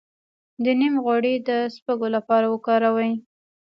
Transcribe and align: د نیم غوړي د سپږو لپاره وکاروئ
د 0.63 0.65
نیم 0.79 0.93
غوړي 1.03 1.35
د 1.47 1.49
سپږو 1.75 2.07
لپاره 2.15 2.45
وکاروئ 2.53 3.11